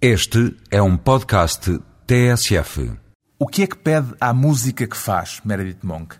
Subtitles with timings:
[0.00, 2.92] Este é um podcast TSF.
[3.38, 6.16] O que é que pede à música que faz, Meredith Monk?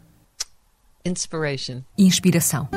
[1.05, 1.83] Inspiration.
[1.99, 2.71] Inspiração.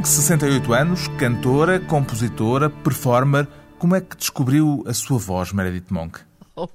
[0.00, 3.46] Monk, 68 anos, cantora, compositora, performer.
[3.78, 6.20] Como é que descobriu a sua voz, Meredith Monk?
[6.56, 6.68] Oh,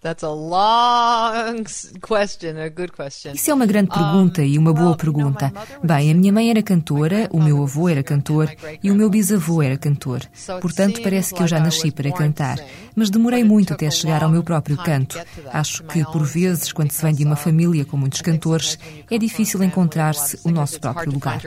[0.00, 1.64] that's a long
[2.08, 3.32] question, a good question.
[3.34, 5.52] Isso é uma grande pergunta e uma boa pergunta.
[5.84, 8.50] Bem, a minha mãe era cantora, o meu avô era cantor
[8.82, 10.22] e o meu bisavô era cantor.
[10.60, 12.58] Portanto, parece que eu já nasci para cantar.
[12.96, 15.20] Mas demorei muito até chegar ao meu próprio canto.
[15.52, 18.78] Acho que, por vezes, quando se vem de uma família com muitos cantores,
[19.10, 21.40] é difícil encontrar-se o nosso próprio lugar.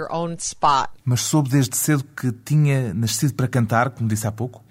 [1.03, 4.63] Mas soube desde cedo que tinha nascido para cantar, como disse há pouco?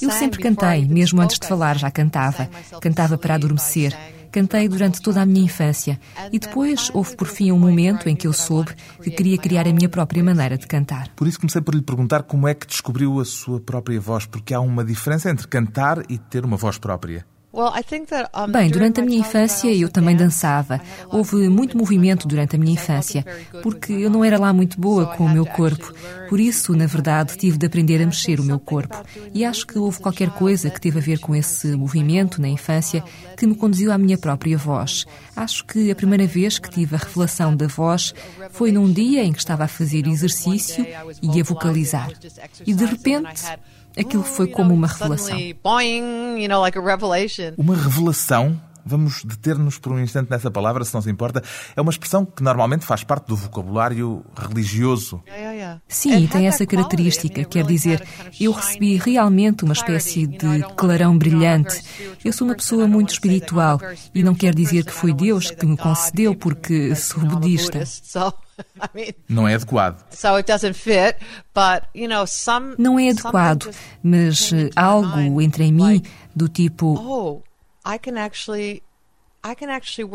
[0.00, 2.48] Eu sempre cantei, mesmo antes de falar já cantava.
[2.80, 3.96] Cantava para adormecer.
[4.34, 5.96] Cantei durante toda a minha infância
[6.32, 9.72] e depois houve por fim um momento em que eu soube que queria criar a
[9.72, 11.06] minha própria maneira de cantar.
[11.14, 14.52] Por isso comecei por lhe perguntar como é que descobriu a sua própria voz, porque
[14.52, 17.24] há uma diferença entre cantar e ter uma voz própria.
[18.50, 20.80] Bem, durante a minha infância eu também dançava.
[21.08, 23.24] Houve muito movimento durante a minha infância,
[23.62, 25.92] porque eu não era lá muito boa com o meu corpo.
[26.28, 28.96] Por isso, na verdade, tive de aprender a mexer o meu corpo.
[29.32, 33.04] E acho que houve qualquer coisa que teve a ver com esse movimento na infância
[33.36, 35.06] que me conduziu à minha própria voz.
[35.36, 38.12] Acho que a primeira vez que tive a revelação da voz
[38.50, 40.84] foi num dia em que estava a fazer exercício
[41.22, 42.10] e a vocalizar.
[42.66, 43.42] E de repente
[43.96, 45.38] Aquilo foi como uma revelação.
[47.56, 48.60] Uma revelação?
[48.86, 51.42] Vamos deter-nos por um instante nessa palavra, se não se importa.
[51.74, 55.22] É uma expressão que normalmente faz parte do vocabulário religioso.
[55.88, 57.44] Sim, tem essa característica.
[57.44, 58.06] Quer dizer,
[58.38, 61.82] eu recebi realmente uma espécie de clarão brilhante.
[62.22, 63.80] Eu sou uma pessoa muito espiritual
[64.14, 67.82] e não quer dizer que foi Deus que me concedeu, porque sou budista.
[69.28, 70.04] Não é adequado.
[72.78, 73.70] Não é adequado,
[74.02, 76.02] mas algo entra em mim
[76.34, 76.94] do tipo.
[79.46, 80.10] Oh, I can actually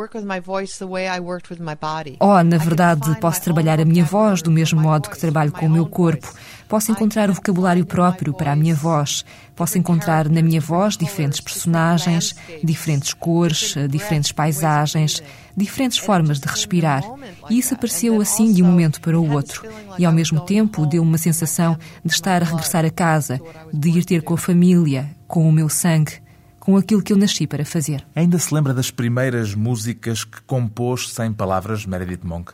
[2.20, 5.70] Oh, na verdade, posso trabalhar a minha voz do mesmo modo que trabalho com o
[5.70, 6.34] meu corpo.
[6.68, 9.24] Posso encontrar o vocabulário próprio para a minha voz.
[9.56, 15.22] Posso encontrar na minha voz diferentes personagens, diferentes cores, diferentes paisagens,
[15.56, 17.04] diferentes formas de respirar.
[17.52, 19.64] E isso apareceu assim de um momento para o outro.
[20.00, 23.40] E ao mesmo tempo deu uma sensação de estar a regressar a casa,
[23.72, 26.20] de ir ter com a família, com o meu sangue
[26.70, 28.06] com aquilo que eu nasci para fazer.
[28.16, 32.52] Ainda se lembra das primeiras músicas que compôs sem palavras, Meredith Monk?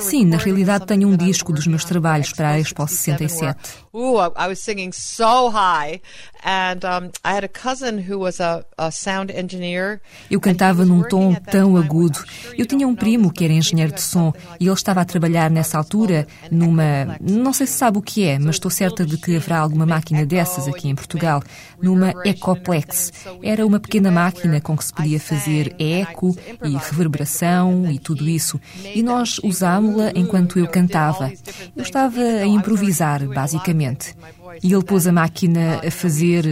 [0.00, 3.58] Sim, na realidade tenho um disco dos meus trabalhos para a Expo 67.
[10.30, 12.18] Eu cantava num tom tão agudo.
[12.56, 15.76] Eu tinha um primo que era engenheiro de som e ele estava a trabalhar nessa
[15.76, 19.58] altura numa, não sei se sabe o que é, mas estou certa de que haverá
[19.58, 21.42] alguma máquina dessas aqui em Portugal,
[21.82, 23.12] numa Ecoplex.
[23.42, 28.60] Era uma pequena máquina com que se podia fazer eco e reverberação e tudo isso
[28.94, 31.32] e nós usámo-la enquanto eu cantava.
[31.76, 34.14] Eu estava a improvisar, basicamente.
[34.62, 36.44] E ele pôs a máquina a fazer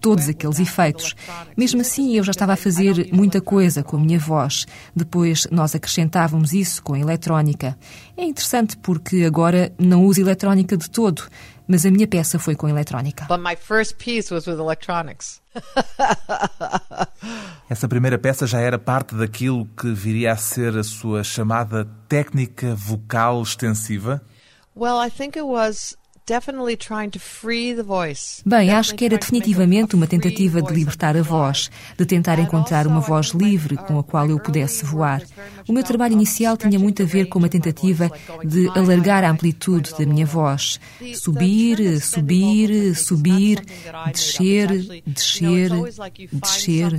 [0.00, 1.14] todos aqueles efeitos.
[1.56, 4.66] Mesmo assim, eu já estava a fazer muita coisa com a minha voz.
[4.94, 7.76] Depois nós acrescentávamos isso com a eletrónica.
[8.16, 11.22] É interessante porque agora não uso eletrónica de todo,
[11.70, 13.26] mas a minha peça foi com eletrónica.
[13.26, 15.40] But my first piece was with electronics.
[17.70, 22.74] Essa primeira peça já era parte daquilo que viria a ser a sua chamada técnica
[22.74, 24.20] vocal extensiva?
[24.76, 25.96] Well, I think it was
[28.46, 33.00] Bem, acho que era definitivamente uma tentativa de libertar a voz, de tentar encontrar uma
[33.00, 35.22] voz livre com a qual eu pudesse voar.
[35.68, 38.10] O meu trabalho inicial tinha muito a ver com uma tentativa
[38.44, 40.78] de alargar a amplitude da minha voz.
[41.14, 43.62] Subir, subir, subir,
[44.12, 45.70] descer, descer,
[46.32, 46.92] descer.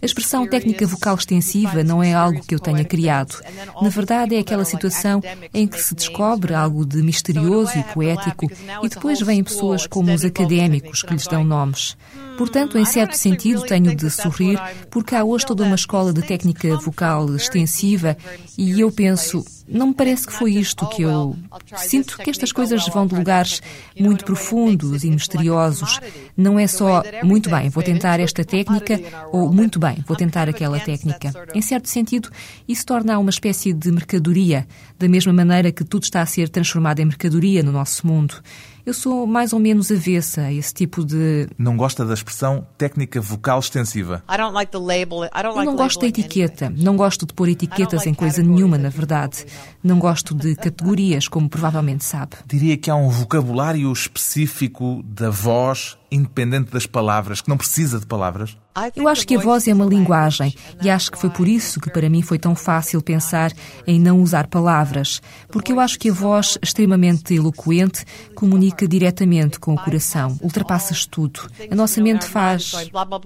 [0.00, 3.36] A expressão técnica vocal extensiva não é algo que eu tenha criado.
[3.82, 5.20] Na verdade, é aquela situação
[5.52, 8.46] em que se descobre algo de misterioso e poético
[8.82, 11.96] e depois vêm pessoas como os académicos que lhes dão nomes.
[12.36, 14.60] Portanto, em certo sentido, tenho de sorrir,
[14.90, 18.16] porque há hoje toda uma escola de técnica vocal extensiva
[18.56, 21.36] e eu penso, não me parece que foi isto que eu.
[21.76, 23.60] Sinto que estas coisas vão de lugares
[23.98, 26.00] muito profundos e misteriosos.
[26.36, 29.00] Não é só muito bem, vou tentar esta técnica
[29.32, 31.32] ou muito bem, vou tentar aquela técnica.
[31.54, 32.30] Em certo sentido,
[32.66, 34.66] isso torna uma espécie de mercadoria,
[34.98, 38.42] da mesma maneira que tudo está a ser transformado em mercadoria no nosso mundo.
[38.88, 41.46] Eu sou mais ou menos avessa a esse tipo de.
[41.58, 44.24] Não gosta da expressão técnica vocal extensiva.
[44.26, 46.72] Eu não gosto da etiqueta.
[46.74, 49.44] Não gosto de pôr etiquetas em coisa nenhuma, na verdade.
[49.84, 52.36] Não gosto de categorias, como provavelmente sabe.
[52.46, 58.06] Diria que há um vocabulário específico da voz independente das palavras, que não precisa de
[58.06, 58.56] palavras?
[58.94, 61.90] Eu acho que a voz é uma linguagem e acho que foi por isso que
[61.90, 63.52] para mim foi tão fácil pensar
[63.84, 68.04] em não usar palavras, porque eu acho que a voz extremamente eloquente
[68.36, 71.40] comunica diretamente com o coração, ultrapassas tudo.
[71.68, 73.18] A nossa mente faz blá blá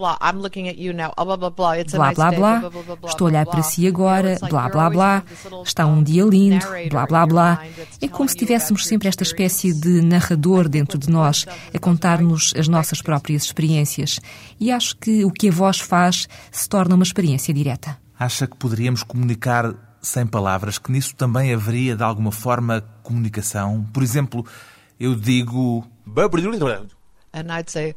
[2.33, 2.63] blá,
[3.07, 5.23] estou a olhar para si agora, blá blá blá,
[5.65, 7.63] está um dia lindo, blá blá blá.
[8.01, 11.45] É como se tivéssemos sempre esta espécie de narrador dentro de nós
[11.75, 14.19] a contar-nos as nossas próprias experiências.
[14.59, 17.97] E acho que o que a voz faz se torna uma experiência direta.
[18.19, 23.87] Acha que poderíamos comunicar sem palavras, que nisso também haveria de alguma forma comunicação?
[23.93, 24.45] Por exemplo,
[24.99, 25.87] eu digo.
[27.33, 27.95] And I'd say.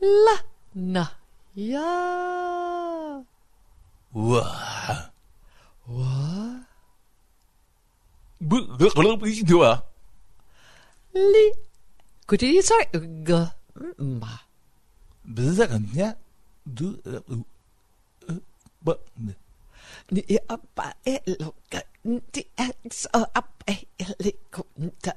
[0.00, 0.44] La,
[0.74, 1.10] na,
[1.56, 3.24] ya.
[5.86, 6.04] 我
[8.48, 8.56] 不，
[8.90, 9.82] 可能不理解哇。
[11.12, 11.20] 你，
[12.26, 12.74] 可以再
[13.24, 14.40] 跟我吗？
[15.34, 16.16] 不是这样的，
[16.74, 18.40] 都呃
[18.84, 18.96] 不，
[20.08, 25.16] 你一安排了，跟的按照安排来沟通。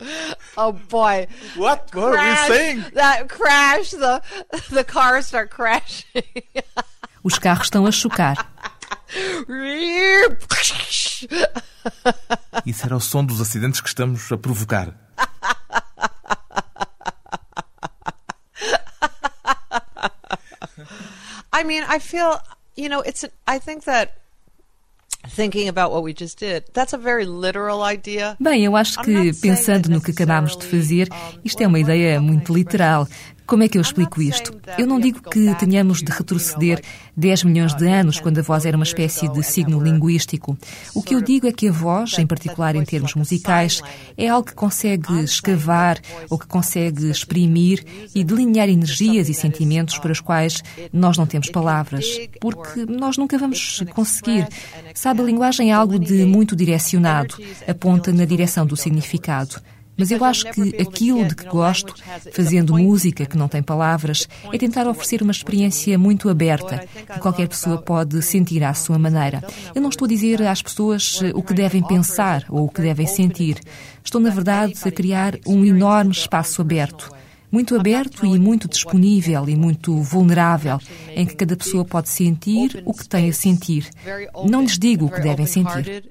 [0.56, 1.26] Oh boy!
[1.56, 1.90] What?
[1.94, 2.84] What are we saying?
[2.94, 3.90] That crash!
[3.90, 4.22] The
[4.70, 6.22] the cars start crashing.
[7.24, 8.36] Os carros estão a chocar.
[12.66, 14.94] Isso era o som dos acidentes que estamos a provocar.
[21.52, 22.38] I mean, I feel,
[22.76, 23.24] you know, it's.
[23.46, 24.18] I think that
[28.38, 31.08] Bem, eu acho que pensando no que acabámos de fazer,
[31.44, 33.08] isto é uma ideia muito literal.
[33.46, 34.54] Como é que eu explico isto?
[34.78, 36.80] Eu não digo que tenhamos de retroceder
[37.14, 40.56] 10 milhões de anos, quando a voz era uma espécie de signo linguístico.
[40.94, 43.82] O que eu digo é que a voz, em particular em termos musicais,
[44.16, 46.00] é algo que consegue escavar
[46.30, 50.62] ou que consegue exprimir e delinear energias e sentimentos para os quais
[50.92, 52.06] nós não temos palavras,
[52.40, 54.48] porque nós nunca vamos conseguir.
[54.94, 57.36] Sabe, a linguagem é algo de muito direcionado,
[57.68, 59.60] aponta na direção do significado.
[59.96, 61.94] Mas eu acho que aquilo de que gosto,
[62.32, 67.48] fazendo música que não tem palavras, é tentar oferecer uma experiência muito aberta, que qualquer
[67.48, 69.42] pessoa pode sentir à sua maneira.
[69.74, 73.06] Eu não estou a dizer às pessoas o que devem pensar ou o que devem
[73.06, 73.60] sentir.
[74.04, 77.10] Estou, na verdade, a criar um enorme espaço aberto
[77.54, 80.80] muito aberto e muito disponível e muito vulnerável,
[81.14, 83.88] em que cada pessoa pode sentir o que tem a sentir.
[84.50, 86.10] Não lhes digo o que devem sentir.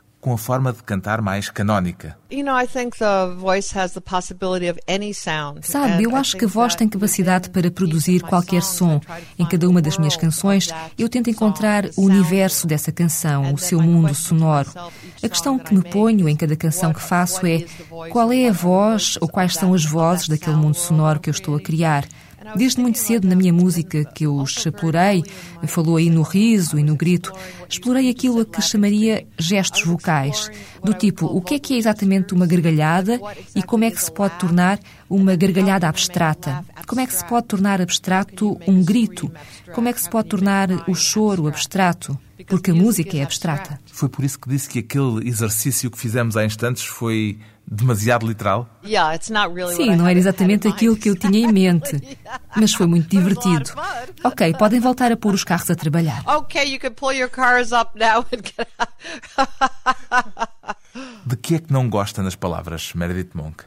[0.21, 2.15] com a forma de cantar mais canónica.
[5.63, 9.01] Sabe, eu acho que a voz tem capacidade para produzir qualquer som.
[9.37, 13.81] Em cada uma das minhas canções, eu tento encontrar o universo dessa canção, o seu
[13.81, 14.69] mundo sonoro.
[15.21, 17.65] A questão que me ponho em cada canção que faço é
[18.09, 21.55] qual é a voz ou quais são as vozes daquele mundo sonoro que eu estou
[21.55, 22.05] a criar.
[22.55, 25.23] Desde muito cedo na minha música que eu explorei,
[25.67, 27.31] falou aí no riso e no grito,
[27.69, 30.49] explorei aquilo a que chamaria gestos vocais,
[30.83, 33.19] do tipo o que é que é exatamente uma gargalhada
[33.55, 34.79] e como é que se pode tornar
[35.09, 39.31] uma gargalhada abstrata, como é que se pode tornar abstrato um grito,
[39.73, 42.17] como é que se pode tornar o choro abstrato,
[42.47, 43.79] porque a música é abstrata.
[43.85, 47.37] Foi por isso que disse que aquele exercício que fizemos há instantes foi
[47.71, 48.67] demasiado literal?
[49.75, 52.19] Sim, não era exatamente aquilo que eu tinha em mente,
[52.55, 53.71] mas foi muito divertido.
[54.23, 56.21] Ok, podem voltar a pôr os carros a trabalhar.
[56.25, 58.67] Ok, you can pull your cars up now and get
[61.25, 63.63] De que é que não gosta nas palavras, Meredith Monk?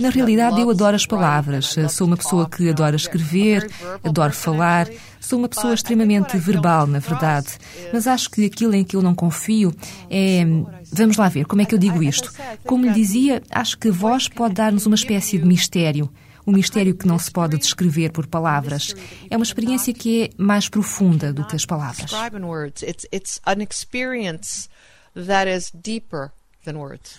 [0.00, 1.74] Na realidade, eu adoro as palavras.
[1.90, 3.70] Sou uma pessoa que adora escrever,
[4.04, 4.88] adoro falar.
[5.32, 7.56] Sou uma pessoa extremamente verbal, na verdade.
[7.90, 9.74] Mas acho que aquilo em que eu não confio
[10.10, 10.44] é.
[10.92, 12.30] Vamos lá ver, como é que eu digo isto?
[12.66, 16.12] Como lhe dizia, acho que a voz pode dar-nos uma espécie de mistério.
[16.46, 18.94] Um mistério que não se pode descrever por palavras.
[19.30, 22.10] É uma experiência que é mais profunda do que as palavras.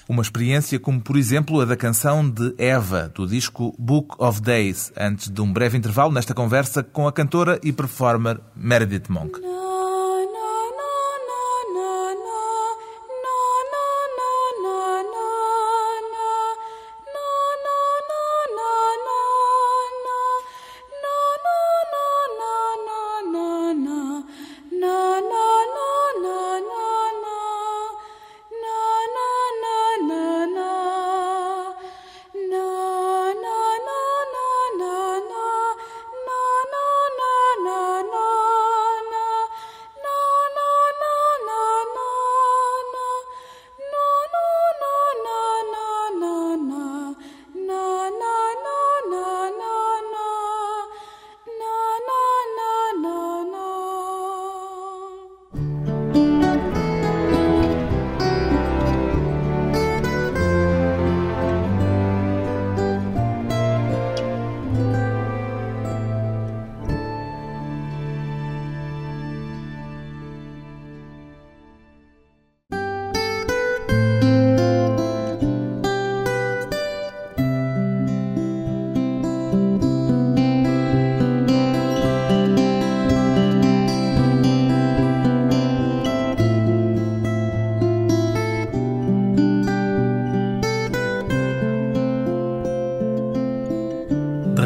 [0.07, 4.91] Uma experiência como, por exemplo, a da canção de Eva, do disco Book of Days,
[4.97, 9.62] antes de um breve intervalo nesta conversa com a cantora e performer Meredith Monk.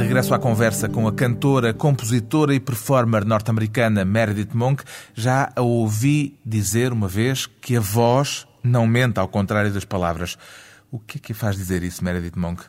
[0.07, 4.81] Regresso à conversa com a cantora, compositora e performer norte-americana Meredith Monk,
[5.13, 10.37] já a ouvi dizer uma vez que a voz não mente ao contrário das palavras.
[10.89, 12.63] O que é que faz dizer isso, Meredith Monk?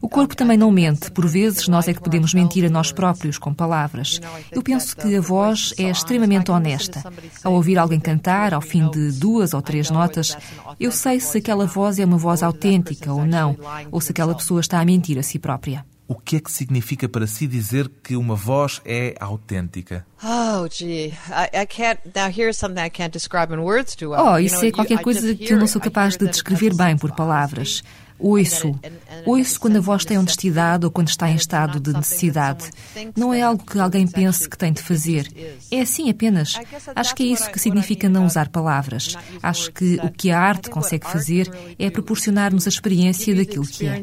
[0.00, 1.10] O corpo também não mente.
[1.10, 4.20] Por vezes, nós é que podemos mentir a nós próprios com palavras.
[4.50, 7.02] Eu penso que a voz é extremamente honesta.
[7.42, 10.36] Ao ouvir alguém cantar, ao fim de duas ou três notas,
[10.78, 13.56] eu sei se aquela voz é uma voz autêntica ou não,
[13.90, 15.84] ou se aquela pessoa está a mentir a si própria.
[16.08, 20.06] O que é que significa para si dizer que uma voz é autêntica?
[20.22, 22.00] Oh, gee, I, I can't.
[22.14, 24.24] Now here's something I can't describe in words too well.
[24.24, 27.82] Oh, isso é qualquer coisa que eu não sou capaz de descrever bem por palavras.
[28.18, 28.78] Ouço.
[29.26, 32.70] Ouço quando a voz tem honestidade ou quando está em estado de necessidade.
[33.16, 35.30] Não é algo que alguém pense que tem de fazer.
[35.70, 36.54] É assim apenas.
[36.94, 39.16] Acho que é isso que significa não usar palavras.
[39.42, 44.00] Acho que o que a arte consegue fazer é proporcionar-nos a experiência daquilo que é.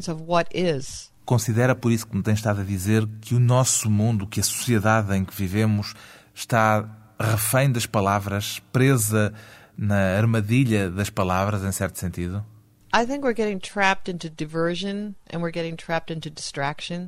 [1.24, 4.42] Considera, por isso que me tem estado a dizer, que o nosso mundo, que a
[4.42, 5.94] sociedade em que vivemos,
[6.34, 6.84] está
[7.18, 9.32] refém das palavras, presa
[9.76, 12.44] na armadilha das palavras, em certo sentido?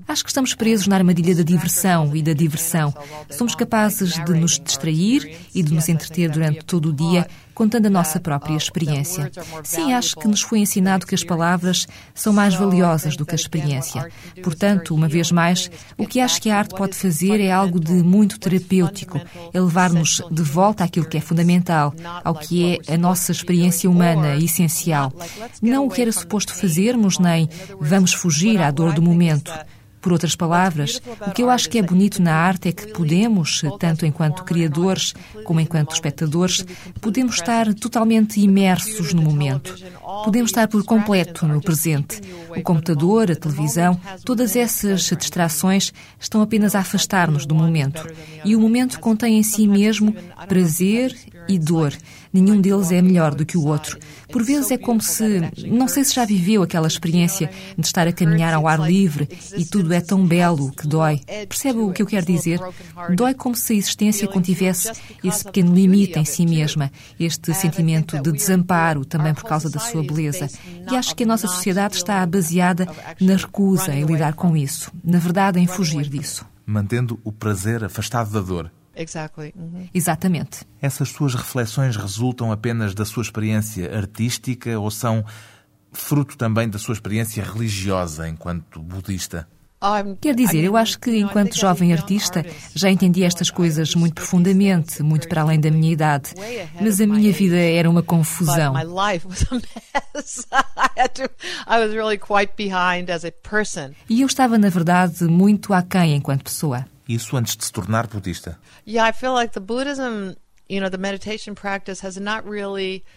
[0.08, 2.92] Acho que estamos presos na armadilha da diversão e da diversão.
[3.30, 7.91] Somos capazes de nos distrair e de nos entreter durante todo o dia contando a
[7.91, 9.33] nossa própria experiência.
[9.65, 13.35] Sim, acho que nos foi ensinado que as palavras são mais valiosas do que a
[13.35, 14.13] experiência.
[14.43, 17.95] Portanto, uma vez mais, o que acho que a arte pode fazer é algo de
[17.95, 19.19] muito terapêutico,
[19.55, 24.37] é levar-nos de volta àquilo que é fundamental, ao que é a nossa experiência humana
[24.37, 25.11] essencial.
[25.63, 27.49] Não o que era suposto fazermos, nem
[27.81, 29.51] vamos fugir à dor do momento.
[30.07, 33.63] Por outras palavras, o que eu acho que é bonito na arte é que podemos,
[33.81, 36.65] tanto enquanto criadores como enquanto espectadores,
[37.01, 39.75] podemos estar totalmente imersos no momento.
[40.25, 42.21] Podemos estar por completo no presente.
[42.57, 48.07] O computador, a televisão, todas essas distrações estão apenas a afastar-nos do momento.
[48.45, 50.15] E o momento contém em si mesmo
[50.47, 51.17] prazer
[51.49, 51.93] e dor.
[52.33, 53.99] Nenhum deles é melhor do que o outro.
[54.31, 58.12] Por vezes é como se, não sei se já viveu aquela experiência de estar a
[58.12, 61.21] caminhar ao ar livre e tudo é tão belo que dói.
[61.49, 62.61] Percebe o que eu quero dizer?
[63.15, 64.91] Dói como se a existência contivesse
[65.25, 70.03] esse pequeno limite em si mesma, este sentimento de desamparo também por causa da sua
[70.03, 70.49] beleza.
[70.91, 72.87] E acho que a nossa sociedade está baseada
[73.21, 76.45] na recusa em lidar com isso, na verdade, em fugir disso.
[76.67, 78.71] Mantendo o prazer afastado da dor.
[78.97, 79.53] Exactly.
[79.57, 79.88] Uhum.
[79.93, 80.65] Exatamente.
[80.81, 85.25] Essas suas reflexões resultam apenas da sua experiência artística ou são
[85.93, 89.47] fruto também da sua experiência religiosa enquanto budista?
[90.21, 95.29] Quer dizer, eu acho que enquanto jovem artista já entendi estas coisas muito profundamente, muito
[95.29, 96.33] para além da minha idade.
[96.81, 98.75] Mas a minha vida era uma confusão.
[104.09, 106.87] E eu estava, na verdade, muito aquém enquanto pessoa.
[107.09, 108.59] Isso antes de se tornar budista.
[108.87, 110.35] Yeah, I feel like the Buddhism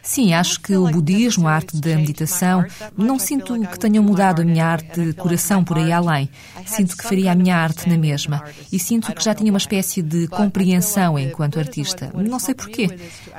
[0.03, 2.63] Sim, acho que o budismo, a arte da meditação,
[2.95, 6.29] não sinto que tenham mudado a minha arte de coração por aí além.
[6.65, 8.43] Sinto que faria a minha arte na mesma.
[8.71, 12.11] E sinto que já tinha uma espécie de compreensão enquanto artista.
[12.13, 12.87] Não sei porquê,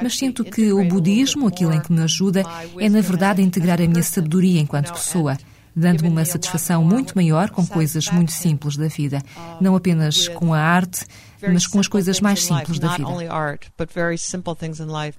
[0.02, 2.42] mas sinto que o budismo, aquilo em que me ajuda,
[2.78, 5.36] é na verdade integrar a minha sabedoria enquanto pessoa
[5.74, 9.22] dando-me uma satisfação muito maior com coisas muito simples da vida,
[9.60, 11.06] não apenas com a arte,
[11.48, 13.08] mas com as coisas mais simples da vida.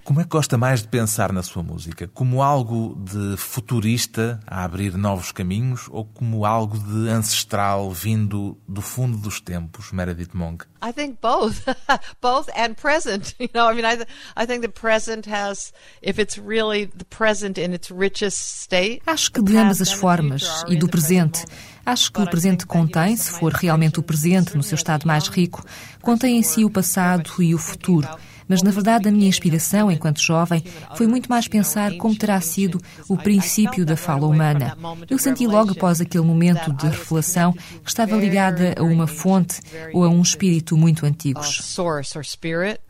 [0.04, 2.08] Como é que gosta mais de pensar na sua música?
[2.14, 8.82] Como algo de futurista a abrir novos caminhos ou como algo de ancestral vindo do
[8.82, 10.66] fundo dos tempos, Meredith Monk?
[10.84, 11.64] I think both,
[12.22, 13.36] both and present.
[13.42, 17.06] You know, I mean, I, th I think the present has, if it's really the
[17.06, 19.02] present in its richest state.
[19.06, 21.44] Acho que de ambas as formas e do presente.
[21.86, 25.66] Acho que o presente contém, se for realmente o presente no seu estado mais rico,
[26.02, 28.08] contém em si o passado e o futuro.
[28.52, 30.62] Mas, na verdade, a minha inspiração, enquanto jovem,
[30.98, 34.78] foi muito mais pensar como terá sido o princípio da fala humana.
[35.10, 39.62] Eu senti logo após aquele momento de revelação que estava ligada a uma fonte
[39.94, 41.78] ou a um espírito muito antigos.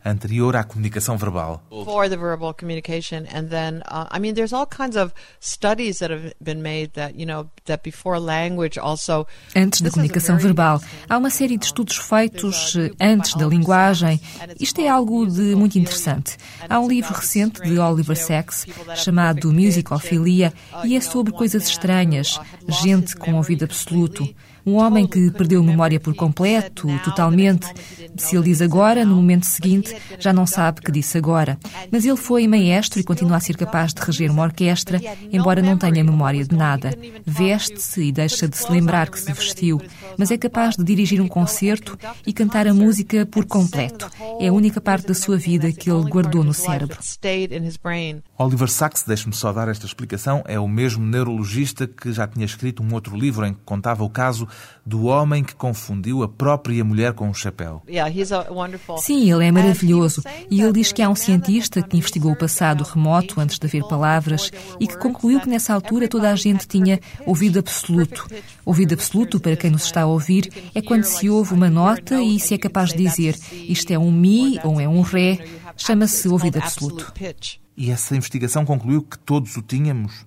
[0.04, 1.62] Anterior à comunicação verbal.
[1.70, 6.12] For the verbal communication, and then, uh, I mean, there's all kinds of studies that
[6.12, 9.28] have been made that, you know, that before language also.
[9.54, 14.20] Antes da comunicação verbal, há uma série de estudos feitos eh, antes da linguagem.
[14.58, 16.36] Isto é algo de muito interessante.
[16.68, 18.66] Há um livro recente de Oliver Sacks
[18.96, 20.52] chamado Musicophilia
[20.84, 24.28] e é sobre coisas estranhas, gente com ouvido absoluto.
[24.64, 27.66] Um homem que perdeu a memória por completo, totalmente.
[28.16, 31.58] Se ele diz agora, no momento seguinte, já não sabe que disse agora.
[31.90, 35.00] Mas ele foi maestro e continua a ser capaz de reger uma orquestra,
[35.32, 36.96] embora não tenha memória de nada.
[37.26, 39.80] Veste-se e deixa de se lembrar que se vestiu,
[40.16, 44.08] mas é capaz de dirigir um concerto e cantar a música por completo.
[44.40, 46.98] É a única parte da sua vida que ele guardou no cérebro.
[48.38, 52.82] Oliver Sacks, deixe-me só dar esta explicação, é o mesmo neurologista que já tinha escrito
[52.82, 54.46] um outro livro em que contava o caso
[54.84, 57.82] do homem que confundiu a própria mulher com um chapéu.
[58.98, 60.22] Sim, ele é maravilhoso.
[60.50, 63.84] E ele diz que há um cientista que investigou o passado remoto antes de haver
[63.84, 68.26] palavras e que concluiu que nessa altura toda a gente tinha ouvido absoluto.
[68.64, 72.40] Ouvido absoluto, para quem nos está a ouvir, é quando se ouve uma nota e
[72.40, 73.36] se é capaz de dizer
[73.68, 75.38] isto é um mi ou é um ré,
[75.76, 77.12] chama-se ouvido absoluto.
[77.74, 80.26] E essa investigação concluiu que todos o tínhamos?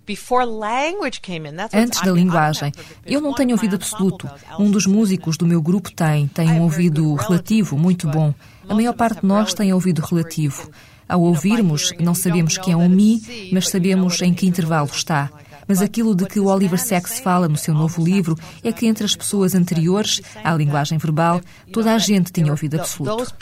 [1.84, 2.71] Antes da linguagem.
[3.05, 4.29] Eu não tenho ouvido absoluto.
[4.58, 6.27] Um dos músicos do meu grupo tem.
[6.27, 8.34] Tem um ouvido relativo muito bom.
[8.67, 10.71] A maior parte de nós tem ouvido relativo.
[11.08, 15.29] Ao ouvirmos, não sabemos que é um Mi, mas sabemos em que intervalo está.
[15.67, 19.06] Mas aquilo de que o Oliver Sacks fala no seu novo livro é que entre
[19.06, 23.34] as pessoas anteriores à linguagem verbal, toda a gente tinha ouvido absoluto.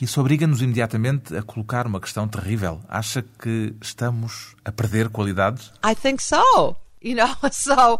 [0.00, 2.80] Isso obriga-nos imediatamente a colocar uma questão terrível.
[2.88, 5.72] Acha que estamos a perder qualidades?
[5.84, 6.76] I think so.
[7.02, 7.98] You know, so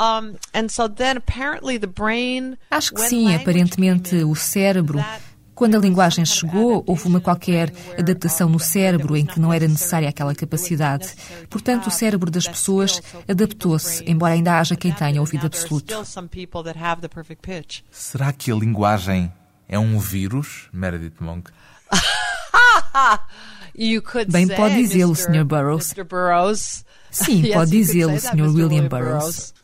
[0.00, 4.98] um, and so then apparently the brain Acho que sim, aparentemente o cérebro
[5.60, 10.08] quando a linguagem chegou, houve uma qualquer adaptação no cérebro em que não era necessária
[10.08, 11.14] aquela capacidade.
[11.50, 15.92] Portanto, o cérebro das pessoas adaptou-se, embora ainda haja quem tenha ouvido absoluto.
[17.90, 19.30] Será que a linguagem
[19.68, 21.50] é um vírus, Meredith Monk?
[24.32, 25.44] Bem pode dizê-lo, Sr.
[25.44, 25.92] Burroughs.
[27.10, 28.54] Sim, pode dizê-lo, Sr.
[28.54, 29.54] William Burroughs.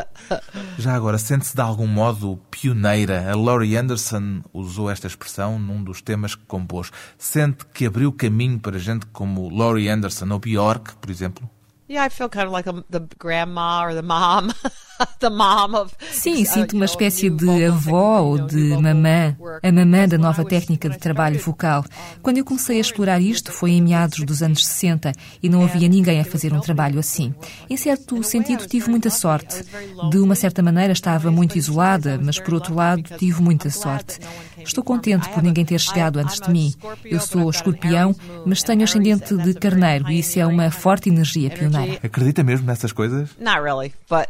[0.78, 3.30] Já agora, sente-se de algum modo pioneira?
[3.30, 6.90] A Laurie Anderson usou esta expressão num dos temas que compôs.
[7.16, 11.48] Sente que abriu caminho para gente como Laurie Anderson ou Bjork, por exemplo?
[11.88, 14.52] Yeah, I feel kind of like a, the grandma or the mom.
[15.20, 20.18] the mom of, Sim, sinto uma espécie de avó ou de mamã, a mamã da
[20.18, 21.84] nova técnica de trabalho vocal.
[22.22, 25.88] Quando eu comecei a explorar isto foi em meados dos anos 60 e não havia
[25.88, 27.34] ninguém a fazer um trabalho assim.
[27.70, 29.64] Em certo sentido, tive muita sorte.
[30.10, 34.18] De uma certa maneira, estava muito isolada, mas por outro lado, tive muita sorte.
[34.58, 36.74] Estou contente por ninguém ter chegado antes de mim.
[37.04, 41.77] Eu sou escorpião, mas tenho ascendente de carneiro e isso é uma forte energia pioneira.
[42.02, 43.30] Acredita mesmo nessas coisas?
[43.38, 44.28] Not really, but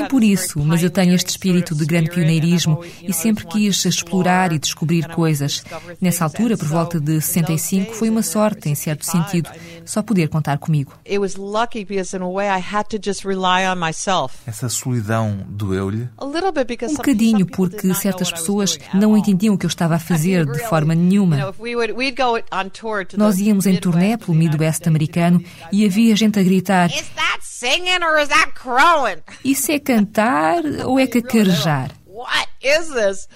[0.00, 4.52] Nem por isso, mas eu tenho este espírito de grande pioneirismo e sempre quis explorar
[4.52, 5.62] e descobrir coisas.
[6.00, 9.50] Nessa altura, por volta de 65, foi uma sorte, em certo sentido,
[9.84, 10.92] só poder contar comigo.
[14.46, 16.08] Essa solidão doeu-lhe?
[16.92, 20.94] Um bocadinho, porque certas pessoas não entendiam o que eu estava a fazer de forma
[20.94, 21.36] nenhuma.
[23.16, 26.90] Nós íamos em turnê pelo Midwest americano e havia gente a gritar:
[29.44, 31.90] Isso é cantar ou é cacarejar?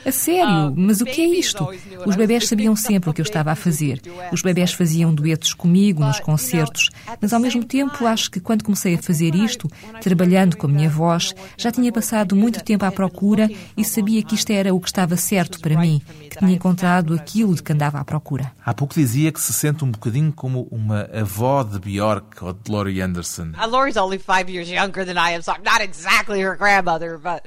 [0.04, 1.66] A sério, mas o que é isto?
[2.04, 4.02] Os bebés sabiam sempre o que eu estava a fazer.
[4.30, 8.96] Os bebés faziam duetos comigo nos concertos, mas ao mesmo tempo acho que quando comecei
[8.96, 9.70] a fazer isto,
[10.02, 14.34] trabalhando com a minha voz, já tinha passado muito tempo à procura e sabia que
[14.34, 17.98] isto era o que estava certo para mim, que tinha encontrado aquilo de que andava
[17.98, 18.52] à procura.
[18.64, 22.70] Há pouco dizia que se sente um bocadinho como uma avó de Bjork ou de
[22.70, 23.52] Laurie Anderson.
[23.66, 27.42] Laurie's only five years younger than I am, so I'm not exactly her grandmother, but...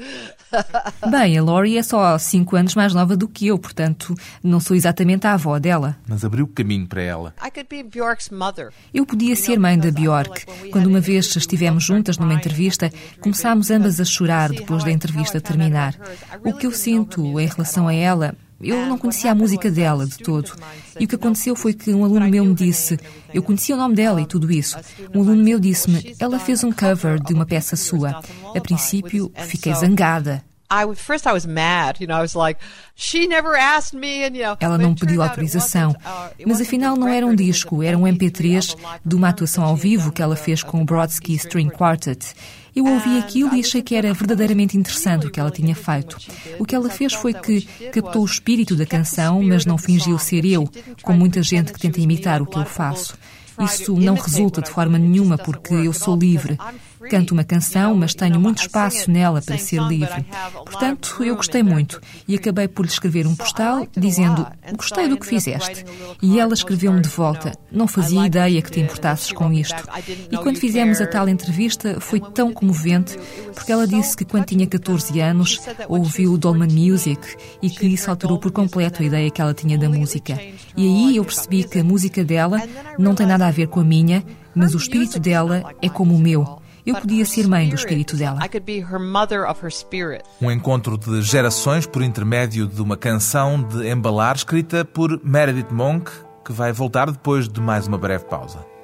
[1.12, 4.78] Bem, a Laurie é só cinco anos mais nova do que eu, portanto, não sou
[4.78, 5.98] exatamente a avó dela.
[6.08, 7.34] Mas abriu caminho para ela.
[8.94, 10.46] Eu podia ser mãe da Bjork.
[10.72, 15.96] Quando uma vez estivemos juntas numa entrevista, começámos ambas a chorar depois da entrevista terminar.
[16.46, 20.18] O que eu sinto em relação a ela eu não conhecia a música dela de
[20.18, 20.52] todo.
[21.00, 22.98] E o que aconteceu foi que um aluno meu me disse,
[23.34, 24.78] eu conhecia o nome dela e tudo isso.
[25.14, 28.20] Um aluno meu disse-me, ela fez um cover de uma peça sua.
[28.56, 30.44] A princípio, fiquei zangada.
[34.60, 35.96] Ela não pediu autorização,
[36.46, 38.76] mas afinal não era um disco, era um MP3
[39.06, 42.34] de uma atuação ao vivo que ela fez com o Brodsky String Quartet.
[42.76, 46.18] Eu ouvi aquilo e achei que era verdadeiramente interessante o que ela tinha feito.
[46.60, 50.46] O que ela fez foi que captou o espírito da canção, mas não fingiu ser
[50.46, 50.70] eu,
[51.02, 53.18] como muita gente que tenta imitar o que eu faço.
[53.60, 56.58] Isso não resulta de forma nenhuma porque eu sou livre.
[57.10, 60.26] Canto uma canção, mas tenho muito espaço nela para ser livre.
[60.54, 65.26] Portanto, eu gostei muito e acabei por lhe escrever um postal dizendo: Gostei do que
[65.26, 65.86] fizeste.
[66.22, 69.84] E ela escreveu-me de volta: Não fazia ideia que te importasses com isto.
[70.32, 73.18] E quando fizemos a tal entrevista foi tão comovente
[73.54, 77.22] porque ela disse que quando tinha 14 anos ouviu o Dolman Music
[77.62, 80.40] e que isso alterou por completo a ideia que ela tinha da música.
[80.76, 82.62] E aí eu percebi que a música dela
[82.98, 86.20] não tem nada a ver com a minha, mas o espírito dela é como o
[86.20, 86.60] meu.
[86.88, 88.40] Eu podia ser mãe do espírito dela.
[90.42, 96.10] Um encontro de gerações por intermédio de uma canção de embalar escrita por Meredith Monk,
[96.46, 98.77] que vai voltar depois de mais uma breve pausa.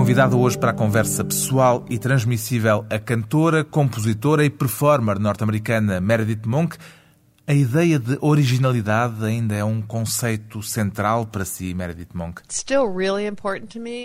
[0.00, 6.46] Convidada hoje para a conversa pessoal e transmissível a cantora, compositora e performer norte-americana Meredith
[6.46, 6.78] Monk.
[7.46, 12.40] A ideia de originalidade ainda é um conceito central para si, Meredith Monk?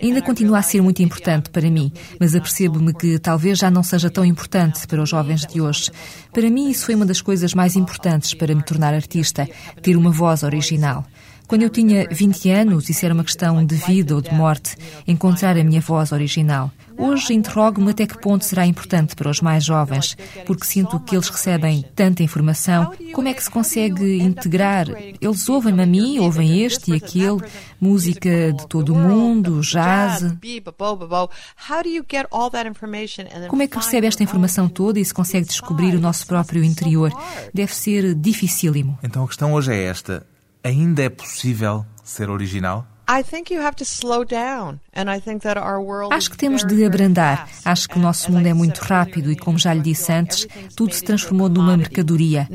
[0.04, 4.10] Ainda continua a ser muito importante para mim, mas apercebo-me que talvez já não seja
[4.10, 5.90] tão importante para os jovens de hoje.
[6.34, 9.48] Para mim, isso foi uma das coisas mais importantes para me tornar artista,
[9.82, 11.06] ter uma voz original.
[11.48, 14.76] Quando eu tinha 20 anos, isso era uma questão de vida ou de morte,
[15.08, 16.72] encontrar a minha voz original.
[16.98, 21.30] Hoje interrogo-me até que ponto será importante para os mais jovens, porque sinto que eles
[21.30, 22.92] recebem tanta informação.
[23.14, 24.88] Como é que se consegue integrar?
[24.90, 27.42] Eles ouvem-me a mim, ouvem este e aquele,
[27.80, 30.24] música de todo o mundo, jazz.
[33.50, 37.12] Como é que recebe esta informação toda e se consegue descobrir o nosso próprio interior?
[37.54, 38.98] Deve ser dificílimo.
[39.04, 40.26] Então a questão hoje é esta
[40.66, 42.88] ainda é possível ser original?
[46.12, 47.48] Acho que temos de abrandar.
[47.64, 50.92] Acho que o nosso mundo é muito rápido e, como já lhe disse antes, tudo
[50.92, 52.48] se transformou numa mercadoria.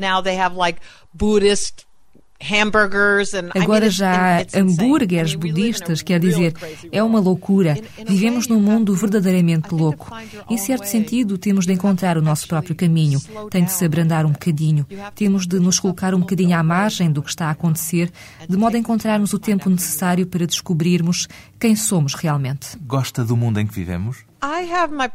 [3.55, 6.53] Agora já há hambúrgueres budistas, quer dizer,
[6.91, 7.77] é uma loucura.
[8.07, 10.11] Vivemos num mundo verdadeiramente louco.
[10.49, 13.21] Em certo sentido, temos de encontrar o nosso próprio caminho.
[13.49, 14.85] Tem de se abrandar um bocadinho.
[15.15, 18.11] Temos de nos colocar um bocadinho à margem do que está a acontecer,
[18.49, 21.27] de modo a encontrarmos o tempo necessário para descobrirmos
[21.59, 22.77] quem somos realmente.
[22.85, 24.17] Gosta do mundo em que vivemos?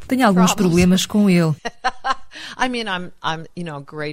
[0.07, 1.53] Tenho alguns problemas com ele.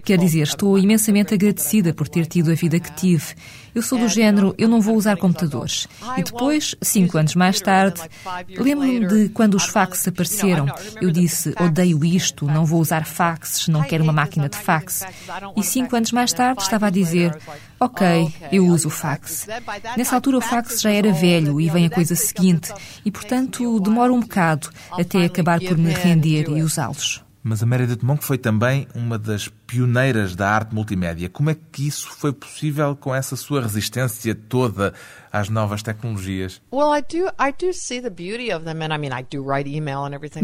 [0.04, 3.34] Quer dizer, estou imensamente agradecida por ter tido a vida que tive.
[3.74, 5.88] Eu sou do género, eu não vou usar computadores.
[6.16, 8.00] E depois, cinco anos mais tarde,
[8.56, 10.66] lembro-me de quando os faxes apareceram.
[11.00, 15.04] Eu disse, odeio isto, não vou usar faxes, não quero uma máquina de fax.
[15.56, 17.36] E cinco anos mais tarde estava a dizer,
[17.80, 19.46] ok, eu uso o fax.
[19.96, 22.72] Nessa altura o fax já era velho e vem a coisa seguinte,
[23.04, 27.24] e portanto demora um bocado até acabar por me render e usá-los.
[27.46, 31.28] Mas a Meredith Monk foi também uma das pioneiras da arte multimédia.
[31.28, 34.94] Como é que isso foi possível com essa sua resistência toda
[35.30, 36.62] às novas tecnologias?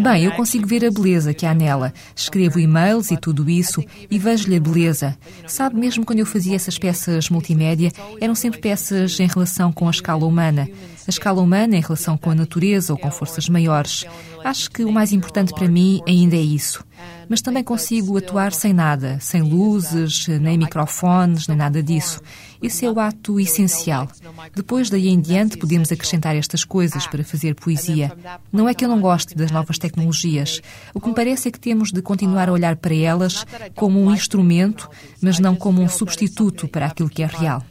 [0.05, 1.91] Bem, eu consigo ver a beleza que há nela.
[2.15, 5.17] Escrevo e-mails e tudo isso e vejo-lhe a beleza.
[5.47, 9.91] Sabe, mesmo quando eu fazia essas peças multimédia, eram sempre peças em relação com a
[9.91, 10.69] escala humana.
[11.07, 14.05] A escala humana em relação com a natureza ou com forças maiores.
[14.45, 16.85] Acho que o mais importante para mim ainda é isso.
[17.29, 22.21] Mas também consigo atuar sem nada, sem luzes, nem microfones, nem nada disso.
[22.63, 24.09] Esse é o ato essencial.
[24.55, 28.13] Depois daí em diante podemos acrescentar estas coisas para fazer poesia.
[28.53, 30.61] Não é que eu não goste das novas tecnologias.
[30.93, 34.13] O que me parece é que temos de continuar a olhar para elas como um
[34.13, 34.91] instrumento,
[35.23, 37.65] mas não como um substituto para aquilo que é real.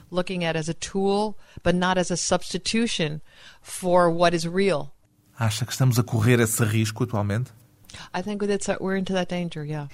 [5.38, 7.52] Acha que estamos a correr esse risco atualmente?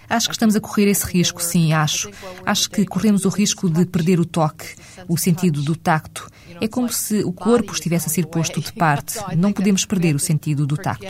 [0.10, 2.10] Acho que estamos a correr esse risco, sim, acho.
[2.46, 4.76] Acho que corremos o risco de perder o toque,
[5.08, 6.30] o sentido do tacto.
[6.62, 9.20] É como se o corpo estivesse a ser posto de parte.
[9.36, 11.06] Não podemos perder o sentido do tacto.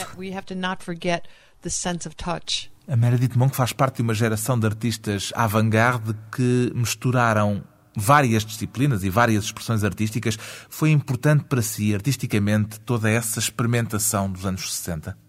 [2.87, 7.63] A Meredith Monk faz parte de uma geração de artistas avant-garde que misturaram
[7.95, 10.37] várias disciplinas e várias expressões artísticas.
[10.69, 15.24] Foi importante para si, artisticamente, toda essa experimentação dos anos 60?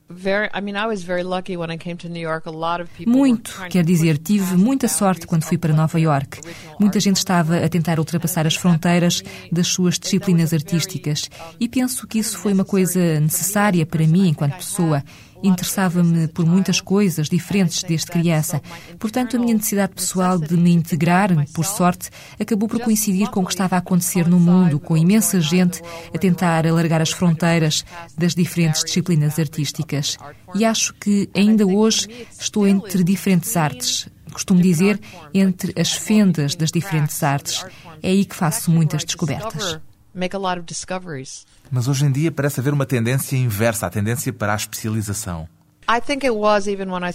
[3.11, 6.41] Muito, quer dizer, tive muita sorte quando fui para Nova York.
[6.79, 11.29] Muita gente estava a tentar ultrapassar as fronteiras das suas disciplinas artísticas.
[11.59, 15.03] E penso que isso foi uma coisa necessária para mim enquanto pessoa
[15.43, 18.61] Interessava-me por muitas coisas diferentes desde criança.
[18.99, 23.45] Portanto, a minha necessidade pessoal de me integrar, por sorte, acabou por coincidir com o
[23.45, 25.81] que estava a acontecer no mundo, com imensa gente
[26.15, 27.85] a tentar alargar as fronteiras
[28.17, 30.17] das diferentes disciplinas artísticas.
[30.55, 34.09] E acho que ainda hoje estou entre diferentes artes.
[34.33, 35.01] Costumo dizer
[35.33, 37.65] entre as fendas das diferentes artes.
[38.03, 39.81] É aí que faço muitas descobertas
[40.17, 41.45] make a lot of discoveries.
[41.71, 45.49] Mas hoje em dia parece haver uma tendência inversa, a tendência para a especialização.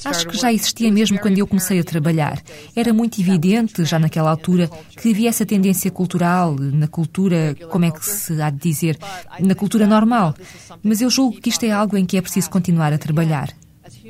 [0.05, 2.41] Acho que já existia mesmo quando eu comecei a trabalhar.
[2.73, 7.91] Era muito evidente, já naquela altura, que havia essa tendência cultural, na cultura, como é
[7.91, 8.97] que se há de dizer,
[9.41, 10.33] na cultura normal.
[10.81, 13.49] Mas eu julgo que isto é algo em que é preciso continuar a trabalhar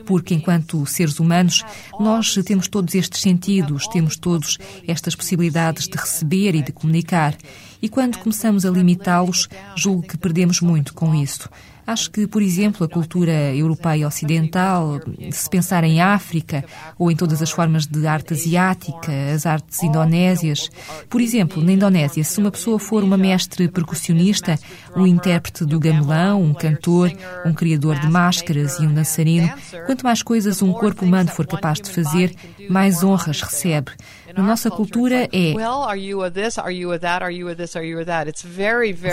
[0.05, 1.63] porque enquanto seres humanos
[1.99, 7.35] nós temos todos estes sentidos, temos todos estas possibilidades de receber e de comunicar.
[7.81, 11.49] E quando começamos a limitá-los, julgo que perdemos muito com isso.
[11.85, 14.99] Acho que, por exemplo, a cultura europeia ocidental,
[15.31, 16.63] se pensar em África
[16.97, 20.69] ou em todas as formas de arte asiática, as artes indonésias.
[21.09, 24.57] Por exemplo, na Indonésia, se uma pessoa for uma mestre percussionista,
[24.95, 27.11] um intérprete do gamelão, um cantor,
[27.45, 29.51] um criador de máscaras e um dançarino,
[29.85, 32.33] quanto mais coisas um corpo humano for capaz de fazer,
[32.69, 33.91] mais honras recebe.
[34.35, 35.53] Na nossa cultura é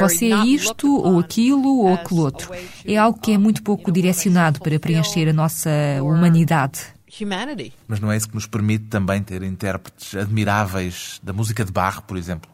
[0.00, 2.50] você é isto ou aquilo ou aquele outro.
[2.86, 5.70] É algo que é muito pouco direcionado para preencher a nossa
[6.02, 6.97] humanidade.
[7.86, 12.02] Mas não é isso que nos permite também ter intérpretes admiráveis da música de Bach,
[12.02, 12.50] por exemplo?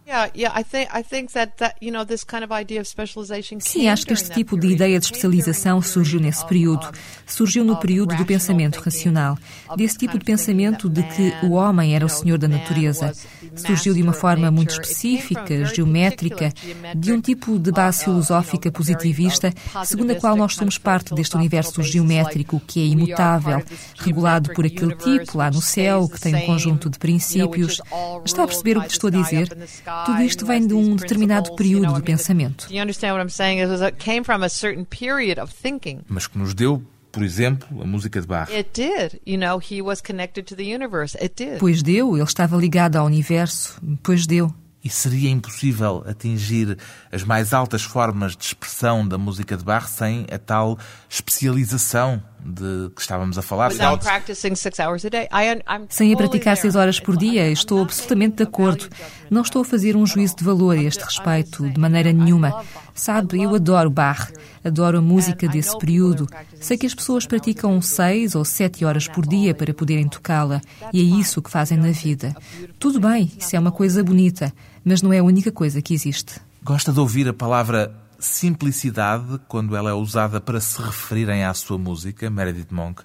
[3.61, 6.87] Sim, acho que este tipo de ideia de especialização surgiu nesse período.
[7.27, 9.39] Surgiu no período do pensamento racional.
[9.77, 13.13] Desse tipo de pensamento de que o homem era o senhor da natureza.
[13.57, 16.53] Surgiu de uma forma muito específica, geométrica,
[16.95, 19.53] de um tipo de base filosófica positivista,
[19.85, 23.63] segundo a qual nós somos parte deste universo geométrico que é imutável,
[23.99, 27.81] regulado por aquele tipo lá no céu, que tem um conjunto de princípios.
[28.25, 29.49] Está a perceber o que estou a dizer?
[30.07, 32.67] Tudo isto vem de um determinado período de pensamento.
[36.09, 36.83] Mas que nos deu
[37.15, 38.51] por exemplo, a música de Bach.
[41.61, 44.53] Pois deu, ele estava ligado ao universo, pois deu.
[44.83, 46.77] E seria impossível atingir
[47.13, 50.77] as mais altas formas de expressão da música de Bach sem a tal
[51.09, 53.73] especialização de que estávamos a falar.
[55.89, 58.89] Sem a praticar seis horas por dia, estou absolutamente de acordo.
[59.31, 62.63] Não estou a fazer um juízo de valor a este respeito, de maneira nenhuma.
[62.95, 64.31] Sabe, eu adoro Bach,
[64.63, 66.29] adoro a música desse período.
[66.61, 70.61] Sei que as pessoas praticam seis ou sete horas por dia para poderem tocá-la,
[70.93, 72.37] e é isso que fazem na vida.
[72.79, 74.53] Tudo bem, isso é uma coisa bonita
[74.85, 76.35] mas não é a única coisa que existe.
[76.63, 77.95] Gosta de ouvir a palavra
[78.27, 83.03] simplicidade quando ela é usada para se referirem à sua música, Meredith Monk?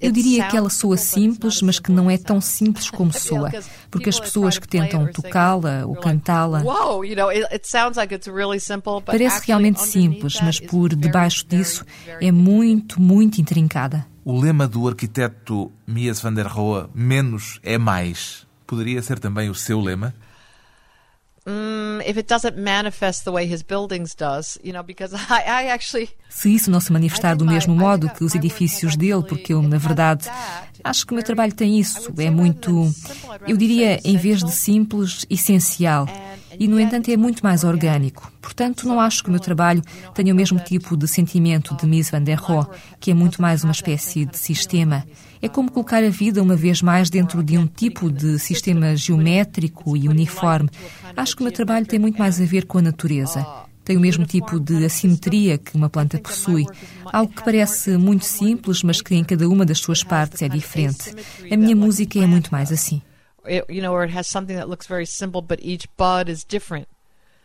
[0.00, 3.50] Eu diria que ela soa simples, mas que não é tão simples como soa,
[3.90, 6.62] porque as pessoas que tentam tocá-la ou cantá-la
[9.06, 11.84] parece realmente simples, mas por debaixo disso
[12.20, 14.06] é muito, muito intrincada.
[14.24, 19.54] O lema do arquiteto Mies van der Rohe, menos é mais, poderia ser também o
[19.54, 20.14] seu lema?
[26.28, 29.78] Se isso não se manifestar do mesmo modo que os edifícios dele, porque eu, na
[29.78, 30.28] verdade,
[30.82, 32.12] acho que o meu trabalho tem isso.
[32.18, 32.90] É muito,
[33.46, 36.06] eu diria, em vez de simples, essencial
[36.58, 38.32] e, no entanto, é muito mais orgânico.
[38.40, 39.82] Portanto, não acho que o meu trabalho
[40.14, 42.66] tenha o mesmo tipo de sentimento de Mies van der Rohe,
[43.00, 45.04] que é muito mais uma espécie de sistema.
[45.40, 49.96] É como colocar a vida uma vez mais dentro de um tipo de sistema geométrico
[49.96, 50.70] e uniforme.
[51.16, 53.46] Acho que o meu trabalho tem muito mais a ver com a natureza.
[53.84, 56.66] Tem o mesmo tipo de assimetria que uma planta possui.
[57.04, 61.14] Algo que parece muito simples, mas que em cada uma das suas partes é diferente.
[61.50, 63.02] A minha música é muito mais assim
[63.48, 66.88] you know, or it has something that looks very simple, but each bud is different.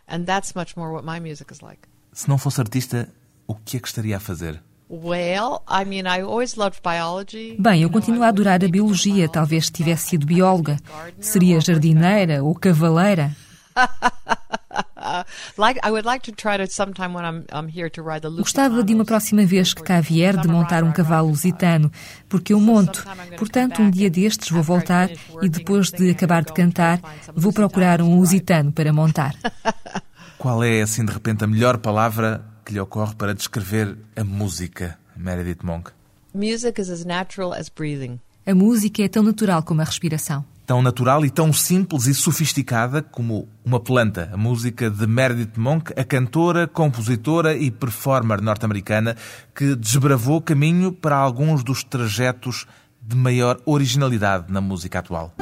[0.07, 1.87] And that's much more what my music is like.
[2.13, 3.07] Se não fosse artista,
[3.47, 4.61] o que é que estaria a fazer?
[4.89, 7.55] Well, I mean, I always loved biology.
[7.59, 9.29] Bem, eu continuo a adorar a biologia.
[9.29, 10.77] Talvez tivesse sido bióloga.
[11.19, 13.35] Seria jardineira ou cavaleira.
[18.37, 21.91] Gostava de uma próxima vez que cá vier de montar um cavalo lusitano,
[22.27, 23.05] porque eu monto.
[23.37, 25.09] Portanto, um dia destes vou voltar
[25.41, 26.99] e depois de acabar de cantar,
[27.35, 29.35] vou procurar um lusitano para montar.
[30.37, 34.97] Qual é, assim, de repente, a melhor palavra que lhe ocorre para descrever a música,
[35.15, 35.91] Meredith Monk?
[36.33, 38.19] Music is as natural as breathing.
[38.45, 43.01] A música é tão natural como a respiração tão natural e tão simples e sofisticada
[43.01, 44.29] como uma planta.
[44.31, 49.17] A música de Meredith Monk, a cantora, compositora e performer norte-americana
[49.55, 52.67] que desbravou caminho para alguns dos trajetos
[53.01, 55.33] de maior originalidade na música atual.